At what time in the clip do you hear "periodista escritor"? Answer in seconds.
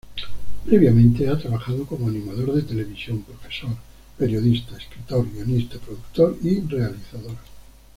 4.17-5.31